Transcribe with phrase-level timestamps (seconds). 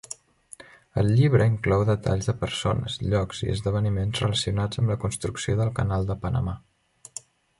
[1.01, 6.09] El llibre inclou detalls de persones, llocs i esdeveniments relacionats amb la construcció del canal
[6.13, 6.57] de Panamà.